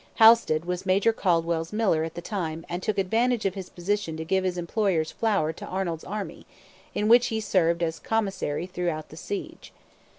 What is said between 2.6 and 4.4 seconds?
and took advantage of his position to